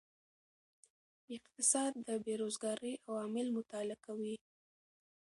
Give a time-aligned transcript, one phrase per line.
[1.35, 4.35] اقتصاد د بیروزګارۍ عوامل مطالعه کوي.